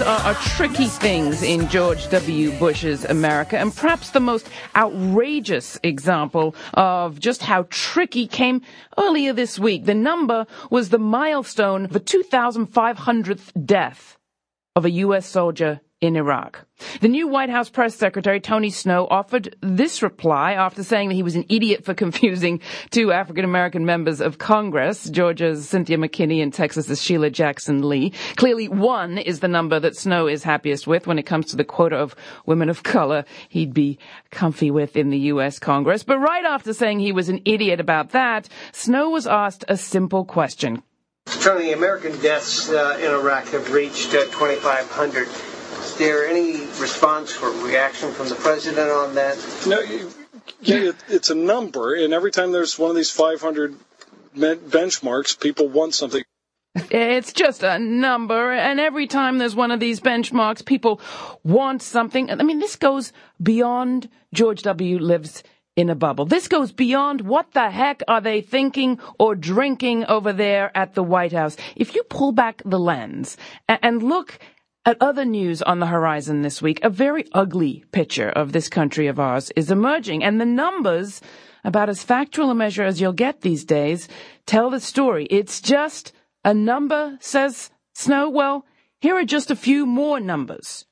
[0.04, 2.50] Are, are tricky things in George W.
[2.58, 8.60] Bush's America, and perhaps the most outrageous example of just how tricky came
[8.98, 9.86] earlier this week.
[9.86, 14.18] The number was the milestone of a 2,500th death
[14.76, 15.26] of a U.S.
[15.26, 16.66] soldier in Iraq.
[17.00, 21.22] The new White House press secretary, Tony Snow, offered this reply after saying that he
[21.22, 26.52] was an idiot for confusing two African American members of Congress, Georgia's Cynthia McKinney and
[26.52, 28.12] Texas's Sheila Jackson Lee.
[28.36, 31.64] Clearly, one is the number that Snow is happiest with when it comes to the
[31.64, 32.14] quota of
[32.44, 33.98] women of color he'd be
[34.30, 35.58] comfy with in the U.S.
[35.58, 36.02] Congress.
[36.02, 40.26] But right after saying he was an idiot about that, Snow was asked a simple
[40.26, 40.82] question.
[41.24, 45.53] Tony, American deaths uh, in Iraq have reached uh, 2,500.
[45.94, 49.38] Is there any response or reaction from the president on that?
[49.64, 49.80] No,
[50.60, 53.76] yeah, it, it's a number, and every time there's one of these 500
[54.34, 56.24] men- benchmarks, people want something.
[56.90, 61.00] It's just a number, and every time there's one of these benchmarks, people
[61.44, 62.28] want something.
[62.28, 64.98] I mean, this goes beyond George W.
[64.98, 65.44] lives
[65.76, 66.24] in a bubble.
[66.24, 71.04] This goes beyond what the heck are they thinking or drinking over there at the
[71.04, 71.56] White House.
[71.76, 73.36] If you pull back the lens
[73.68, 74.38] and look
[74.86, 79.06] at other news on the horizon this week, a very ugly picture of this country
[79.06, 81.20] of ours is emerging, and the numbers,
[81.64, 84.08] about as factual a measure as you'll get these days,
[84.46, 85.26] tell the story.
[85.30, 86.12] It's just
[86.44, 88.28] a number, says Snow.
[88.28, 88.66] Well,
[89.00, 90.84] here are just a few more numbers.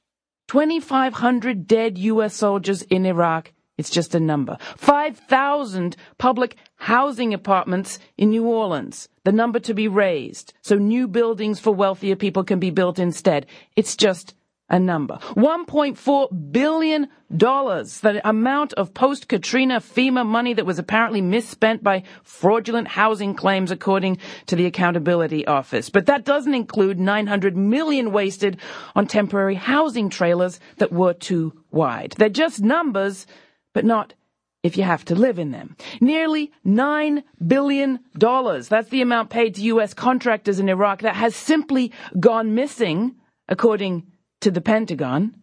[0.48, 2.34] 2,500 dead U.S.
[2.34, 3.52] soldiers in Iraq.
[3.82, 4.58] It's just a number.
[4.76, 9.08] 5,000 public housing apartments in New Orleans.
[9.24, 10.54] The number to be razed.
[10.60, 13.46] So new buildings for wealthier people can be built instead.
[13.74, 14.36] It's just
[14.68, 15.18] a number.
[15.34, 17.08] $1.4 billion.
[17.28, 24.18] The amount of post-Katrina FEMA money that was apparently misspent by fraudulent housing claims according
[24.46, 25.90] to the Accountability Office.
[25.90, 28.58] But that doesn't include 900 million wasted
[28.94, 32.14] on temporary housing trailers that were too wide.
[32.16, 33.26] They're just numbers,
[33.72, 34.14] but not
[34.62, 35.76] if you have to live in them.
[36.00, 38.00] Nearly $9 billion.
[38.14, 39.94] That's the amount paid to U.S.
[39.94, 43.16] contractors in Iraq that has simply gone missing,
[43.48, 44.06] according
[44.40, 45.34] to the Pentagon.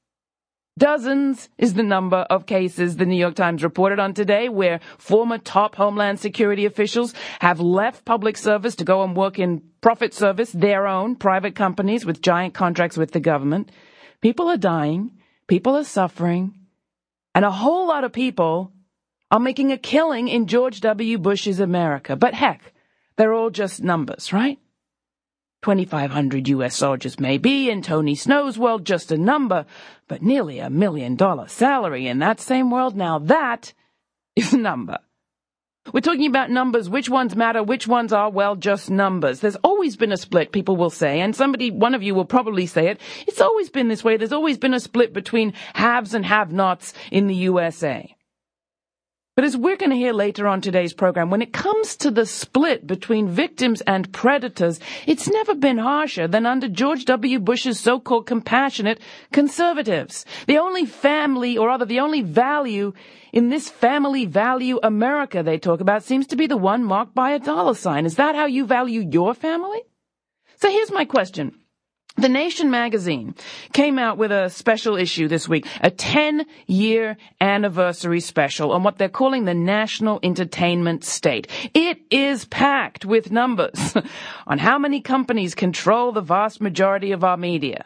[0.79, 5.37] Dozens is the number of cases the New York Times reported on today where former
[5.37, 10.51] top Homeland Security officials have left public service to go and work in profit service,
[10.51, 13.69] their own private companies with giant contracts with the government.
[14.21, 15.11] People are dying.
[15.47, 16.53] People are suffering.
[17.35, 18.71] And a whole lot of people
[19.29, 21.17] are making a killing in George W.
[21.17, 22.15] Bush's America.
[22.15, 22.73] But heck,
[23.21, 24.57] they're all just numbers, right?
[25.61, 26.75] 2,500 U.S.
[26.75, 29.67] soldiers may be in Tony Snow's world just a number,
[30.07, 33.73] but nearly a million dollar salary in that same world, now that
[34.35, 34.97] is a number.
[35.93, 36.89] We're talking about numbers.
[36.89, 37.61] Which ones matter?
[37.61, 39.39] Which ones are, well, just numbers.
[39.39, 42.65] There's always been a split, people will say, and somebody, one of you will probably
[42.65, 42.99] say it.
[43.27, 44.17] It's always been this way.
[44.17, 48.15] There's always been a split between haves and have-nots in the USA.
[49.33, 52.25] But as we're going to hear later on today's program, when it comes to the
[52.25, 57.39] split between victims and predators, it's never been harsher than under George W.
[57.39, 58.99] Bush's so-called compassionate
[59.31, 60.25] conservatives.
[60.47, 62.91] The only family, or rather the only value
[63.31, 67.31] in this family value America they talk about seems to be the one marked by
[67.31, 68.05] a dollar sign.
[68.05, 69.79] Is that how you value your family?
[70.57, 71.55] So here's my question.
[72.17, 73.35] The Nation magazine
[73.71, 78.97] came out with a special issue this week, a 10 year anniversary special on what
[78.97, 81.47] they're calling the national entertainment state.
[81.73, 83.95] It is packed with numbers
[84.47, 87.85] on how many companies control the vast majority of our media.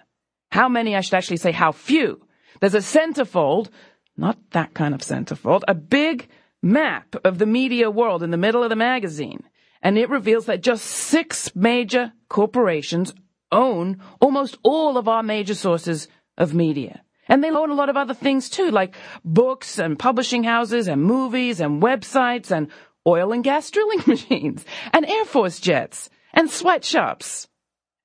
[0.51, 2.19] How many, I should actually say how few.
[2.61, 3.69] There's a centerfold,
[4.17, 6.29] not that kind of centerfold, a big
[6.63, 9.43] map of the media world in the middle of the magazine.
[9.83, 13.13] And it reveals that just six major corporations
[13.55, 17.01] own almost all of our major sources of media.
[17.27, 21.01] And they own a lot of other things too, like books and publishing houses and
[21.01, 22.67] movies and websites and
[23.07, 27.47] oil and gas drilling machines and Air Force jets and sweatshops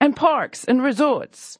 [0.01, 1.59] and parks and resorts.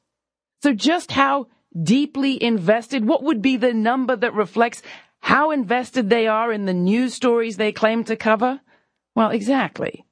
[0.63, 1.47] So just how
[1.81, 3.07] deeply invested?
[3.07, 4.81] What would be the number that reflects
[5.19, 8.59] how invested they are in the news stories they claim to cover?
[9.15, 10.05] Well, exactly.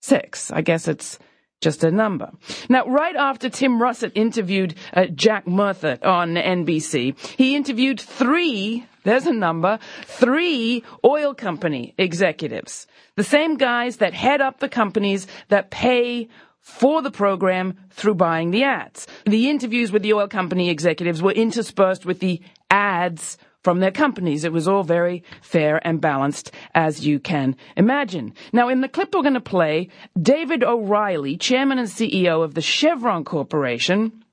[0.00, 0.50] Six.
[0.50, 1.18] I guess it's
[1.62, 2.30] just a number.
[2.68, 9.26] Now, right after Tim Russert interviewed uh, Jack Murtha on NBC, he interviewed three, there's
[9.26, 12.86] a number, three oil company executives.
[13.16, 16.28] The same guys that head up the companies that pay
[16.60, 19.06] for the program through buying the ads.
[19.26, 22.40] The interviews with the oil company executives were interspersed with the
[22.70, 24.44] ads from their companies.
[24.44, 28.34] It was all very fair and balanced, as you can imagine.
[28.52, 29.88] Now, in the clip we're going to play,
[30.20, 34.24] David O'Reilly, chairman and CEO of the Chevron Corporation,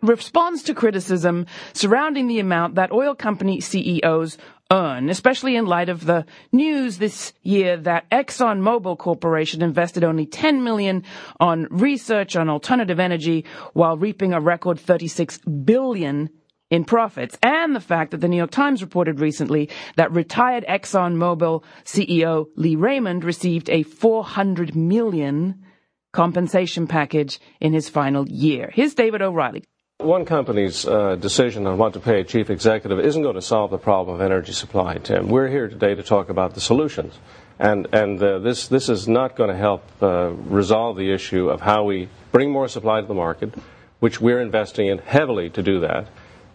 [0.00, 4.38] responds to criticism surrounding the amount that oil company CEOs
[4.70, 10.62] earn, especially in light of the news this year that ExxonMobil Corporation invested only 10
[10.62, 11.02] million
[11.40, 16.28] on research on alternative energy while reaping a record 36 billion
[16.70, 21.62] in profits, and the fact that the New York Times reported recently that retired ExxonMobil
[21.84, 25.64] CEO Lee Raymond received a 400 million
[26.12, 28.70] compensation package in his final year.
[28.72, 29.64] Here's David O'Reilly.
[29.98, 33.72] One company's uh, decision on what to pay a chief executive isn't going to solve
[33.72, 35.28] the problem of energy supply, Tim.
[35.28, 37.18] We're here today to talk about the solutions.
[37.58, 41.60] And, and uh, this, this is not going to help uh, resolve the issue of
[41.60, 43.52] how we bring more supply to the market,
[43.98, 46.06] which we're investing in heavily to do that,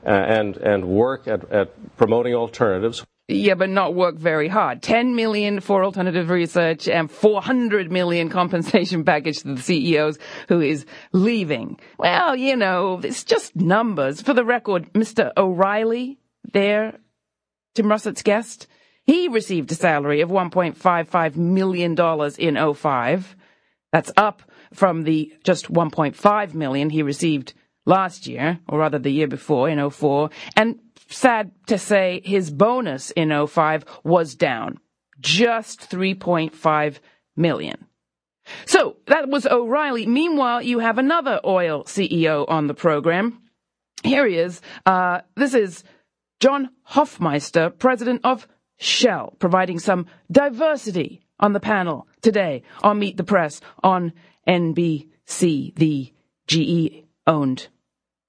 [0.06, 3.06] Uh, and, and work at, at promoting alternatives.
[3.30, 4.82] Yeah, but not work very hard.
[4.82, 10.86] 10 million for alternative research and 400 million compensation package to the CEOs who is
[11.14, 11.80] leaving.
[11.97, 14.22] Well, you know, it's just numbers.
[14.22, 15.32] For the record, Mr.
[15.38, 16.20] O'Reilly,
[16.51, 16.99] there,
[17.74, 18.68] Tim Russert's guest,
[19.06, 21.95] he received a salary of $1.55 million
[22.38, 23.36] in 05.
[23.93, 24.41] That's up
[24.74, 27.54] from the just 1.5 million he received
[27.86, 30.30] last year, or rather the year before in 04.
[30.56, 30.80] And
[31.10, 34.80] sad to say, his bonus in 05 was down.
[35.20, 37.00] Just 3.5
[37.36, 37.86] million.
[38.66, 40.06] So that was O'Reilly.
[40.06, 43.42] Meanwhile, you have another oil CEO on the program.
[44.04, 44.62] Here he is.
[44.86, 45.84] Uh, this is
[46.42, 53.24] John Hofmeister, president of Shell, providing some diversity on the panel today on Meet the
[53.24, 54.12] Press on
[54.48, 56.14] NBC, the
[56.48, 57.68] GE owned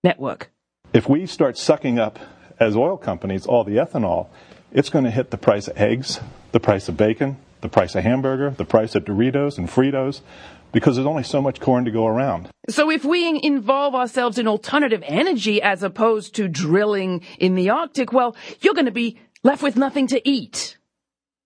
[0.04, 0.50] network.
[0.92, 2.20] If we start sucking up
[2.60, 4.28] as oil companies all the ethanol,
[4.72, 6.20] it's going to hit the price of eggs,
[6.52, 10.20] the price of bacon, the price of hamburger, the price of Doritos and Fritos,
[10.70, 12.48] because there's only so much corn to go around.
[12.68, 18.12] So if we involve ourselves in alternative energy as opposed to drilling in the Arctic,
[18.12, 20.76] well, you're going to be left with nothing to eat.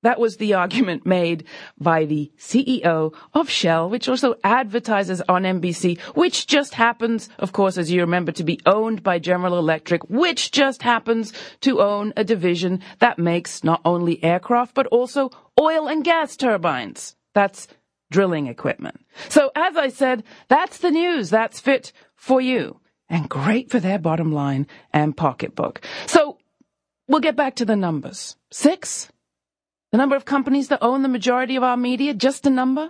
[0.03, 1.45] That was the argument made
[1.79, 7.77] by the CEO of Shell, which also advertises on NBC, which just happens, of course,
[7.77, 11.33] as you remember, to be owned by General Electric, which just happens
[11.63, 15.31] to own a division that makes not only aircraft, but also
[15.61, 17.17] oil and gas turbines.
[17.35, 17.67] That's
[18.11, 19.05] drilling equipment.
[19.29, 21.31] So as I said, that's the news.
[21.31, 25.81] That's fit for you and great for their bottom line and pocketbook.
[26.07, 26.39] So
[27.07, 28.37] we'll get back to the numbers.
[28.51, 29.11] Six?
[29.91, 32.89] The number of companies that own the majority of our media, just a number?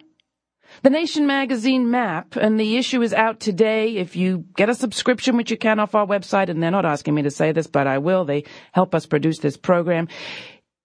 [0.82, 3.96] The Nation magazine map, and the issue is out today.
[3.96, 7.14] If you get a subscription, which you can off our website, and they're not asking
[7.14, 8.24] me to say this, but I will.
[8.24, 10.08] They help us produce this program.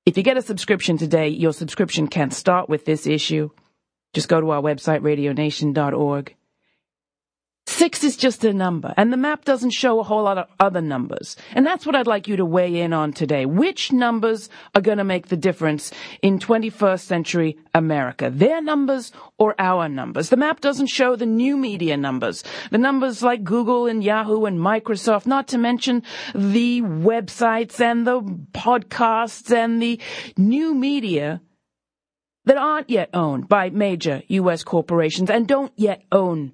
[0.06, 3.50] If you get a subscription today, your subscription can start with this issue.
[4.14, 6.36] Just go to our website, radionation.org.
[7.66, 10.82] Six is just a number, and the map doesn't show a whole lot of other
[10.82, 11.38] numbers.
[11.54, 13.46] And that's what I'd like you to weigh in on today.
[13.46, 15.92] Which numbers are going to make the difference
[16.22, 18.30] in 21st century America?
[18.30, 20.30] Their numbers or our numbers?
[20.30, 22.44] The map doesn't show the new media numbers.
[22.70, 26.04] The numbers like Google and Yahoo and Microsoft, not to mention
[26.36, 30.00] the websites and the podcasts and the
[30.38, 31.42] new media
[32.46, 34.64] that aren't yet owned by major U.S.
[34.64, 36.52] corporations and don't yet own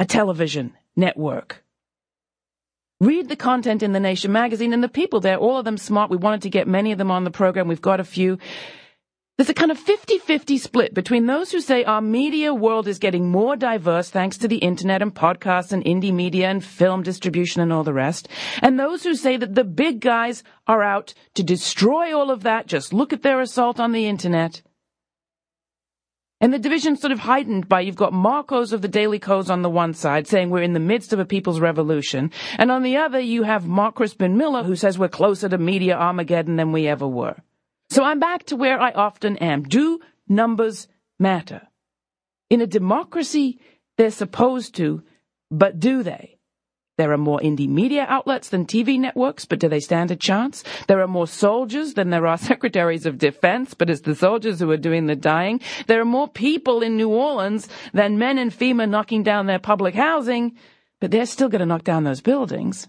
[0.00, 1.64] a television network.
[3.00, 6.10] Read the content in the Nation magazine and the people there, all of them smart.
[6.10, 7.68] We wanted to get many of them on the program.
[7.68, 8.38] We've got a few.
[9.36, 13.30] There's a kind of 50-50 split between those who say our media world is getting
[13.30, 17.72] more diverse thanks to the internet and podcasts and indie media and film distribution and
[17.72, 18.26] all the rest,
[18.62, 22.66] and those who say that the big guys are out to destroy all of that.
[22.66, 24.62] Just look at their assault on the internet.
[26.40, 29.62] And the division's sort of heightened by you've got Markos of the Daily Kos on
[29.62, 32.30] the one side saying we're in the midst of a people's revolution.
[32.56, 35.96] And on the other, you have Mark Crispin Miller who says we're closer to media
[35.96, 37.36] Armageddon than we ever were.
[37.90, 39.64] So I'm back to where I often am.
[39.64, 40.86] Do numbers
[41.18, 41.62] matter?
[42.50, 43.60] In a democracy,
[43.96, 45.02] they're supposed to,
[45.50, 46.37] but do they?
[46.98, 50.64] There are more indie media outlets than TV networks, but do they stand a chance?
[50.88, 54.68] There are more soldiers than there are secretaries of defense, but it's the soldiers who
[54.72, 55.60] are doing the dying.
[55.86, 59.94] There are more people in New Orleans than men in FEMA knocking down their public
[59.94, 60.56] housing,
[60.98, 62.88] but they're still going to knock down those buildings.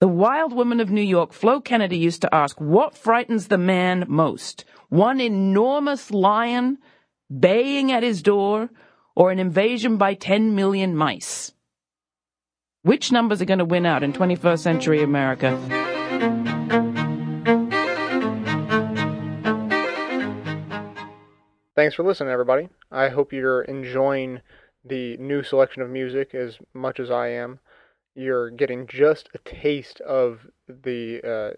[0.00, 4.04] The wild woman of New York, Flo Kennedy, used to ask, what frightens the man
[4.08, 4.66] most?
[4.90, 6.76] One enormous lion
[7.34, 8.68] baying at his door
[9.16, 11.53] or an invasion by 10 million mice?
[12.84, 15.58] Which numbers are going to win out in 21st century America?
[21.74, 22.68] Thanks for listening, everybody.
[22.92, 24.42] I hope you're enjoying
[24.84, 27.58] the new selection of music as much as I am.
[28.14, 31.56] You're getting just a taste of the uh,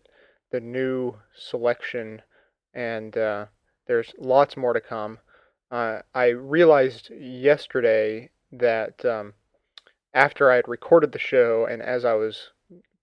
[0.52, 2.22] the new selection,
[2.72, 3.46] and uh,
[3.88, 5.18] there's lots more to come.
[5.72, 9.32] Uh, I realized yesterday that um,
[10.16, 12.50] after I had recorded the show and as I was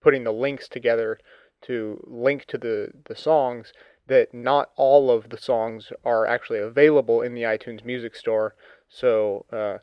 [0.02, 1.20] putting the links together
[1.62, 3.72] to link to the, the songs,
[4.08, 8.56] that not all of the songs are actually available in the iTunes Music Store.
[8.90, 9.78] So uh,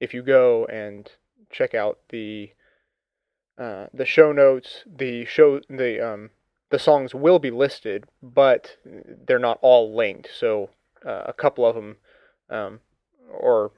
[0.00, 1.08] if you go and
[1.50, 2.50] check out the
[3.58, 6.30] uh, the show notes, the show the um,
[6.70, 10.30] the songs will be listed, but they're not all linked.
[10.34, 10.70] So
[11.06, 11.96] uh, a couple of them,
[12.48, 12.80] um,
[13.30, 13.72] or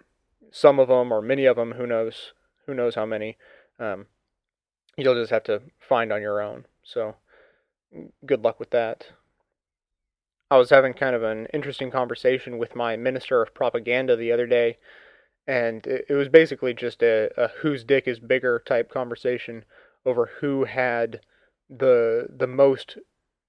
[0.53, 2.33] some of them, or many of them, who knows,
[2.67, 3.37] who knows how many,
[3.79, 4.07] um,
[4.97, 6.67] you'll just have to find on your own.
[6.83, 7.17] So
[8.25, 9.07] good luck with that.
[10.51, 14.47] I was having kind of an interesting conversation with my minister of propaganda the other
[14.47, 14.77] day,
[15.47, 19.65] and it, it was basically just a, a whose dick is bigger type conversation
[20.05, 21.21] over who had
[21.71, 22.99] the the most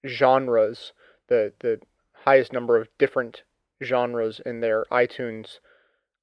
[0.07, 0.93] genres,
[1.27, 1.81] the the
[2.13, 3.43] highest number of different
[3.83, 5.59] genres in their iTunes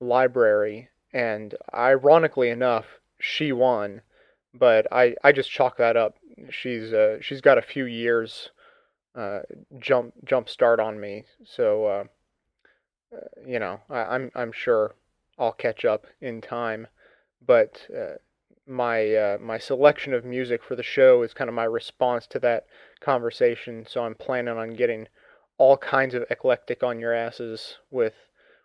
[0.00, 2.86] library, and ironically enough,
[3.18, 4.02] she won.
[4.52, 6.16] But I, I just chalk that up.
[6.50, 8.50] She's uh, she's got a few years
[9.14, 9.40] uh,
[9.78, 12.04] jump jump start on me, so uh,
[13.46, 14.94] you know I, I'm I'm sure
[15.38, 16.86] I'll catch up in time.
[17.44, 18.16] But uh,
[18.66, 22.38] my uh, my selection of music for the show is kind of my response to
[22.40, 22.66] that
[23.00, 23.84] conversation.
[23.88, 25.08] So I'm planning on getting
[25.58, 28.14] all kinds of eclectic on your asses with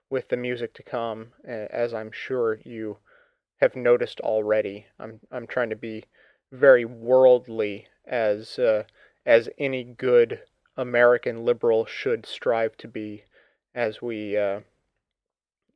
[0.10, 2.97] with the music to come, as I'm sure you
[3.58, 4.86] have noticed already.
[4.99, 6.06] I'm I'm trying to be
[6.51, 8.84] very worldly as uh,
[9.26, 10.41] as any good
[10.78, 13.24] American liberal should strive to be
[13.74, 14.62] as we uh,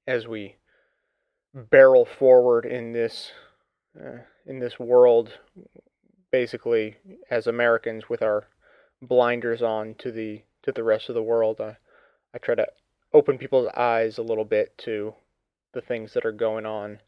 [0.08, 0.56] as we
[1.54, 3.32] barrel forward in this
[4.00, 5.40] uh, in this world
[6.32, 6.96] basically
[7.32, 8.48] as Americans with our
[9.02, 11.78] blinders on to the to the rest of the world I
[12.34, 12.68] I try to
[13.14, 15.14] open people's eyes a little bit to
[15.74, 17.00] the things that are going on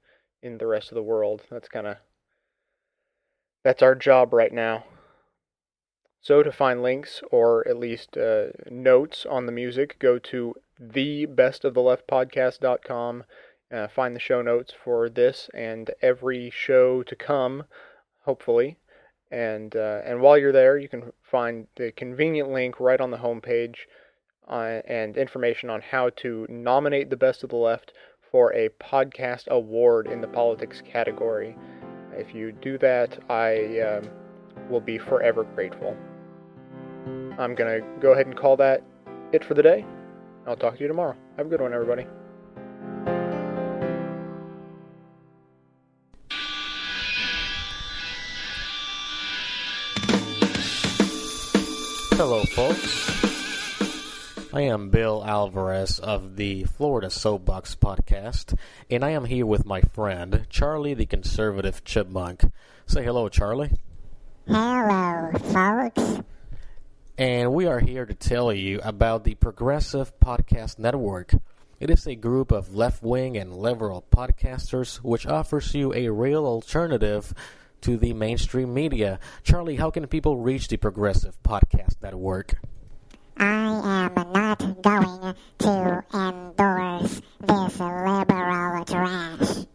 [0.41, 1.97] in the rest of the world that's kind of
[3.63, 4.83] that's our job right now
[6.21, 13.23] so to find links or at least uh, notes on the music, go to thebestoftheleftpodcast.com.
[13.71, 17.63] Uh, find the show notes for this and every show to come,
[18.25, 18.77] hopefully.
[19.31, 23.19] And uh, and while you're there, you can find the convenient link right on the
[23.19, 23.87] homepage
[24.51, 27.93] uh, and information on how to nominate the best of the left
[28.31, 31.55] for a podcast award in the politics category.
[32.13, 34.09] If you do that, I um,
[34.69, 35.95] will be forever grateful.
[37.39, 38.83] I'm going to go ahead and call that
[39.31, 39.85] it for the day.
[40.45, 41.15] I'll talk to you tomorrow.
[41.37, 42.05] Have a good one, everybody.
[54.71, 58.57] Am Bill Alvarez of the Florida Soapbox Podcast,
[58.89, 62.49] and I am here with my friend, Charlie the Conservative Chipmunk.
[62.85, 63.71] Say hello, Charlie.
[64.47, 66.21] Hello, folks.
[67.17, 71.33] And we are here to tell you about the Progressive Podcast Network.
[71.81, 76.45] It is a group of left wing and liberal podcasters which offers you a real
[76.45, 77.33] alternative
[77.81, 79.19] to the mainstream media.
[79.43, 82.53] Charlie, how can people reach the Progressive Podcast Network?
[83.37, 89.65] I am not going to endorse this liberal trash.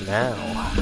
[0.07, 0.73] now.